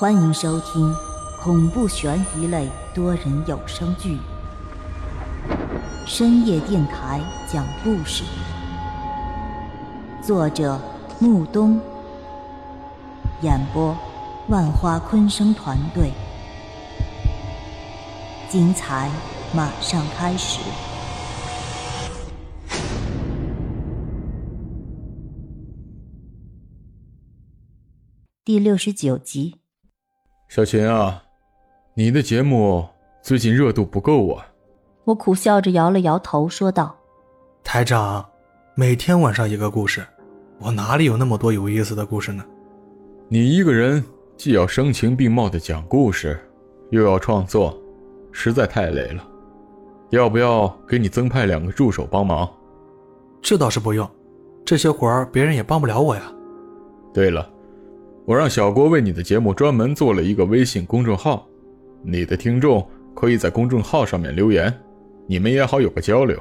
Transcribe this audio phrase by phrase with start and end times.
[0.00, 0.94] 欢迎收听
[1.40, 4.16] 恐怖悬疑类多人有声剧
[6.06, 7.20] 《深夜电台
[7.52, 8.22] 讲故事》，
[10.24, 10.80] 作者
[11.18, 11.80] 木冬，
[13.42, 13.92] 演播
[14.48, 16.12] 万花昆声团队，
[18.48, 19.10] 精彩
[19.52, 20.60] 马上开始。
[28.44, 29.56] 第六十九集。
[30.48, 31.22] 小琴啊，
[31.92, 32.88] 你的节目
[33.20, 34.46] 最近热度不够啊！
[35.04, 36.96] 我苦笑着摇了摇头，说道
[37.62, 38.26] ：“台长，
[38.74, 40.02] 每天晚上一个故事，
[40.58, 42.42] 我哪里有那么多有意思的故事呢？
[43.28, 44.02] 你一个人
[44.38, 46.40] 既要声情并茂的讲故事，
[46.88, 47.78] 又要创作，
[48.32, 49.22] 实在太累了。
[50.08, 52.48] 要不要给你增派两个助手帮忙？
[53.42, 54.10] 这倒是不用，
[54.64, 56.22] 这些活儿别人也帮不了我呀。
[57.12, 57.46] 对了。”
[58.28, 61.46] 我让小郭为你的节目专门做了一个微信公众号，
[62.02, 64.70] 你的听众可以在公众号上面留言，
[65.26, 66.38] 你们也好有个交流。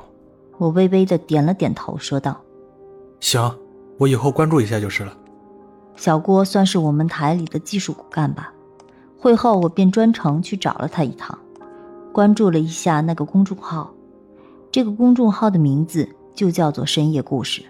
[0.58, 2.42] 我微微的点了点头，说道
[3.22, 3.58] ：“行，
[3.98, 5.18] 我以后关注一下就是了。”
[5.96, 8.52] 小郭算是我们台里的技术骨干吧。
[9.18, 11.40] 会后我便专程去找了他一趟，
[12.12, 13.94] 关注了一下那个公众号。
[14.70, 17.64] 这个公众号的名字就叫做“深夜故事”，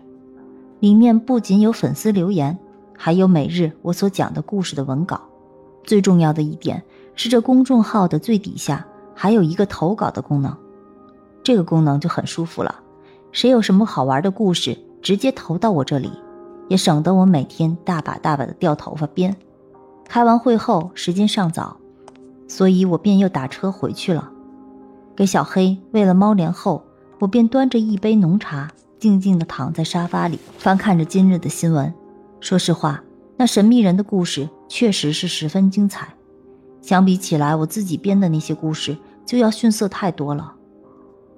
[0.82, 2.58] 里面不仅有粉丝留言。
[2.98, 5.22] 还有每日我所讲的故事的文稿，
[5.84, 6.84] 最重要的一点
[7.16, 10.54] 是，这公众号的最底下还有一个投稿的功能。
[11.44, 12.76] 这个功能就很舒服了，
[13.32, 16.12] 谁有什么好玩的故事，直接投到我这里，
[16.68, 19.34] 也省得我每天大把大把的掉头发编。
[20.06, 21.78] 开完会后，时间尚早，
[22.48, 24.32] 所以我便又打车回去了。
[25.16, 26.84] 给小黑喂了猫粮后，
[27.20, 31.94] 我便端着一杯浓茶，静静地躺在沙发里，翻看着今日的新闻。
[32.40, 33.04] 说实话，
[33.36, 36.08] 那神秘人的故事确实是十分精彩，
[36.82, 40.54] 相比起来，我自己编的那些故事就要逊色太多了。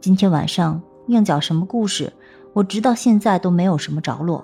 [0.02, 2.12] 今天晚上要讲什么故事，
[2.54, 4.44] 我直到现在都没有什么着落，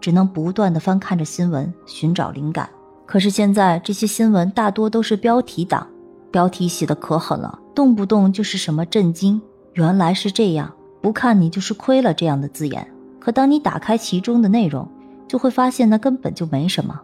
[0.00, 2.68] 只能不断的翻看着新闻寻找灵感。
[3.06, 5.86] 可是现在这些新闻大多都是标题党，
[6.30, 9.40] 标题写的可狠了，动不动就是什么震惊，
[9.74, 12.86] 原来是这样，不看你就是亏了这样的字眼。
[13.20, 14.88] 可当你打开其中的内容，
[15.28, 17.00] 就会发现那根本就没什么，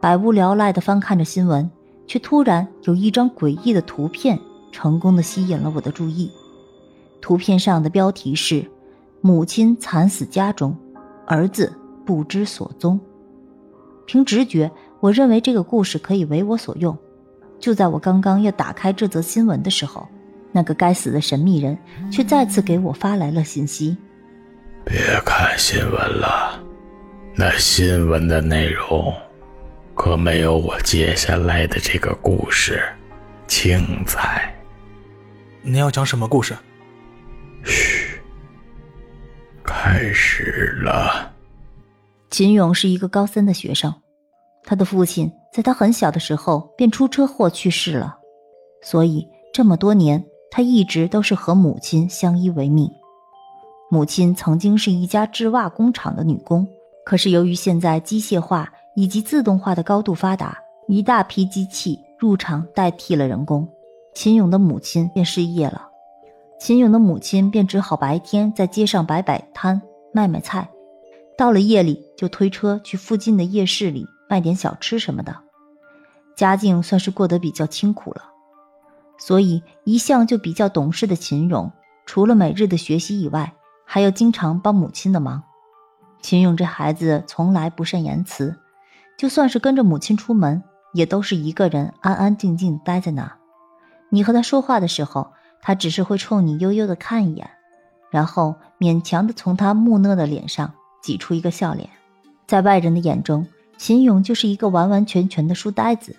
[0.00, 1.70] 百无聊赖地翻看着新闻，
[2.06, 4.38] 却突然有一张诡异的图片
[4.72, 6.30] 成功的吸引了我的注意。
[7.20, 8.64] 图片上的标题是
[9.20, 10.76] “母亲惨死家中，
[11.26, 11.72] 儿子
[12.04, 12.98] 不知所踪”。
[14.06, 14.70] 凭直觉，
[15.00, 16.96] 我认为这个故事可以为我所用。
[17.58, 20.06] 就在我刚刚要打开这则新闻的时候，
[20.52, 21.76] 那个该死的神秘人
[22.10, 23.96] 却再次给我发来了信息
[24.84, 26.62] ：“别看新闻了。”
[27.38, 29.12] 那新闻的内容
[29.94, 32.82] 可没有我接下来的这个故事
[33.46, 34.50] 精彩。
[35.60, 36.56] 你要讲什么故事？
[37.62, 38.18] 嘘，
[39.62, 41.30] 开始了。
[42.30, 43.92] 秦勇是一个高三的学生，
[44.64, 48.16] 他的父亲在他很小的时候便出车祸去世了，
[48.82, 52.90] 所以这么多年他一直都是和母亲相依为命。
[53.90, 56.66] 母亲曾经是一家制袜工厂的女工。
[57.06, 60.58] 可是由于现在机械化以及自动化的高度发达，
[60.88, 63.68] 一大批机器入场代替了人工，
[64.12, 65.86] 秦勇的母亲便失业了。
[66.58, 69.80] 秦勇的母亲便只好白天在街上摆摆摊
[70.12, 70.68] 卖卖菜，
[71.38, 75.36] 到了夜里就推车去附近的夜市里卖点小吃什么的，
[76.34, 78.22] 家境算是过得比较清苦了。
[79.16, 81.70] 所以一向就比较懂事的秦勇，
[82.04, 85.40] 除了每日的学习以外，还要经常帮母亲的忙。
[86.26, 88.56] 秦勇这孩子从来不善言辞，
[89.16, 90.60] 就算是跟着母亲出门，
[90.92, 93.32] 也都是一个人安安静静待在那。
[94.08, 95.30] 你和他说话的时候，
[95.62, 97.48] 他只是会冲你悠悠的看一眼，
[98.10, 101.88] 然后勉强的从他木讷的脸上挤出一个笑脸。
[102.44, 103.46] 在外人的眼中，
[103.78, 106.16] 秦勇就是一个完完全全的书呆子。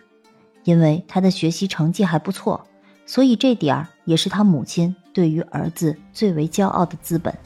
[0.64, 2.66] 因为他的学习成绩还不错，
[3.06, 7.38] 所以这点儿也是他母亲对于儿子最为骄傲的资本。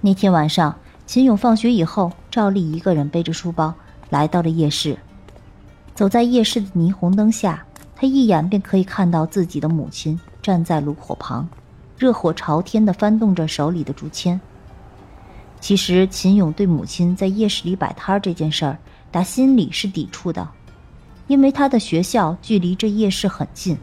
[0.00, 0.74] 那天晚上。
[1.10, 3.74] 秦勇放学以后，照例一个人背着书包
[4.10, 4.96] 来到了夜市。
[5.92, 7.66] 走在夜市的霓虹灯下，
[7.96, 11.48] 他一眼便可以看到自己的母亲站在炉火旁，
[11.98, 14.40] 热火朝天地翻动着手里的竹签。
[15.58, 18.78] 其实，秦勇对母亲在夜市里摆摊这件事儿，
[19.10, 20.48] 打心里是抵触的，
[21.26, 23.76] 因为他的学校距离这夜市很近，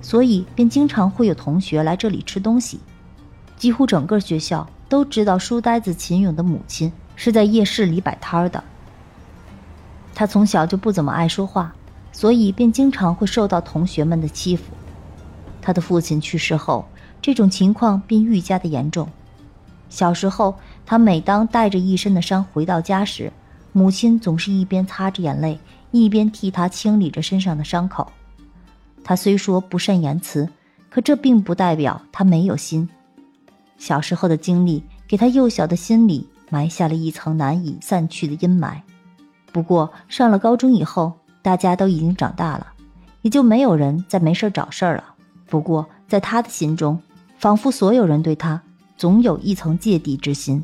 [0.00, 2.78] 所以便经常会有同学来这里吃东西。
[3.60, 4.66] 几乎整个学校。
[4.88, 8.64] 都知道书呆子秦勇的母亲是在夜市里摆摊儿的。
[10.16, 11.72] 他从小就不怎么爱说话，
[12.10, 14.64] 所以便经常会受到同学们的欺负。
[15.62, 16.84] 他的父亲去世后，
[17.22, 19.08] 这种情况便愈加的严重。
[19.88, 23.32] 小时候，他每当带着一身的伤回到家时，
[23.72, 25.56] 母亲总是一边擦着眼泪，
[25.92, 28.10] 一边替他清理着身上的伤口。
[29.04, 30.48] 他虽说不善言辞，
[30.90, 32.88] 可这并不代表他没有心。
[33.80, 38.74] 小时候的经历给他幼小的心里埋下了一层难以散去的阴霾。
[39.50, 42.66] 不过上了高中以后，大家都已经长大了，
[43.22, 45.04] 也就没有人再没事找事儿了。
[45.46, 47.00] 不过在他的心中，
[47.38, 48.60] 仿佛所有人对他
[48.98, 50.62] 总有一层芥蒂之心。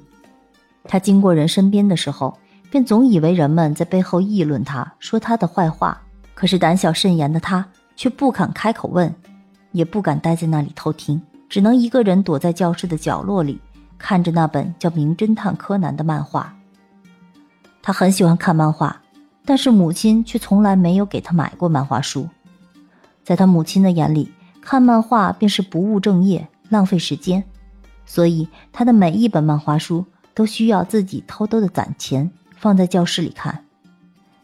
[0.85, 2.37] 他经过人身边的时候，
[2.71, 6.01] 便总以为人们在背后议论他，说他的坏话。
[6.35, 7.67] 可是胆小慎言的他
[7.97, 9.13] 却不敢开口问，
[9.73, 13.61] 也不敢待在那里偷听，只能一个人躲在教室的角落里，
[13.99, 16.55] 看着那本叫《名侦探柯南》的漫画。
[17.83, 19.01] 他很喜欢看漫画，
[19.45, 22.29] 但是母亲却从来没有给他买过漫画书。
[23.23, 27.45] 在他母亲的眼里，看漫画便是不务正业、浪费时间，
[28.05, 30.05] 所以他的每一本漫画书。
[30.37, 33.65] 都需要自己偷偷的攒钱放在教室里看。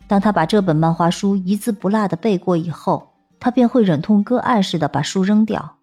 [0.06, 5.76] 当他把这本漫画书一字不落的背过以后，他便会忍痛割爱似的把书扔掉。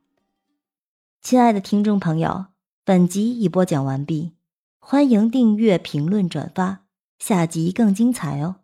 [1.21, 2.45] 亲爱的听众朋友，
[2.85, 4.35] 本集已播讲完毕，
[4.79, 6.85] 欢迎订阅、评论、转发，
[7.19, 8.61] 下集更精彩哦。